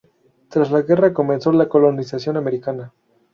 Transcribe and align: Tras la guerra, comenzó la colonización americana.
Tras 0.49 0.71
la 0.71 0.81
guerra, 0.81 1.13
comenzó 1.13 1.51
la 1.51 1.69
colonización 1.69 2.35
americana. 2.35 2.91